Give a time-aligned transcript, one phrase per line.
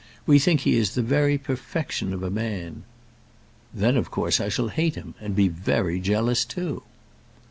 [0.25, 2.85] We think he is the very perfection of a man."
[3.71, 6.81] "Then of course I shall hate him; and be very jealous, too!"